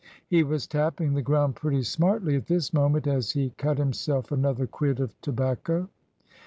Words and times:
He 0.25 0.41
was 0.41 0.65
tapping 0.65 1.13
the 1.13 1.21
ground 1.21 1.55
pretty 1.57 1.83
smartly 1.83 2.35
at 2.35 2.47
this 2.47 2.73
moment, 2.73 3.05
as 3.05 3.29
he 3.29 3.51
cut 3.59 3.77
himself 3.77 4.31
another 4.31 4.65
quid 4.65 4.99
of 4.99 5.13
tobacco. 5.21 5.89